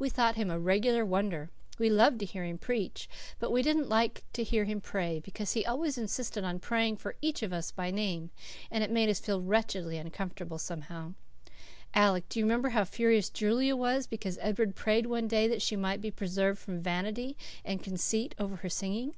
We 0.00 0.10
thought 0.10 0.34
him 0.34 0.50
a 0.50 0.58
regular 0.58 1.04
wonder. 1.06 1.48
We 1.78 1.90
loved 1.90 2.18
to 2.18 2.26
hear 2.26 2.42
him 2.42 2.58
preach, 2.58 3.08
but 3.38 3.52
we 3.52 3.62
didn't 3.62 3.88
like 3.88 4.24
to 4.32 4.42
hear 4.42 4.64
him 4.64 4.80
pray, 4.80 5.20
because 5.20 5.52
he 5.52 5.64
always 5.64 5.96
insisted 5.96 6.42
on 6.42 6.58
praying 6.58 6.96
for 6.96 7.14
each 7.20 7.44
of 7.44 7.52
us 7.52 7.70
by 7.70 7.92
name, 7.92 8.30
and 8.68 8.82
it 8.82 8.90
made 8.90 9.08
us 9.08 9.20
feel 9.20 9.40
wretchedly 9.40 9.96
uncomfortable, 9.96 10.58
somehow. 10.58 11.14
Alec, 11.94 12.28
do 12.28 12.40
you 12.40 12.44
remember 12.46 12.70
how 12.70 12.82
furious 12.84 13.30
Julia 13.30 13.76
was 13.76 14.08
because 14.08 14.38
Edward 14.40 14.74
prayed 14.74 15.06
one 15.06 15.28
day 15.28 15.46
that 15.46 15.62
she 15.62 15.76
might 15.76 16.00
be 16.00 16.10
preserved 16.10 16.58
from 16.58 16.82
vanity 16.82 17.36
and 17.64 17.80
conceit 17.80 18.34
over 18.40 18.56
her 18.56 18.68
singing?" 18.68 19.14